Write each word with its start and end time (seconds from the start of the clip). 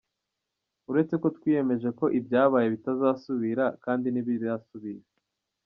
Uretse 0.89 1.13
ko 1.21 1.27
twiyemeje 1.35 1.89
ko 1.99 2.05
ibyabaye 2.19 2.67
bitazasubira…kandi 2.75 4.05
ntibirasubira! 4.09 5.05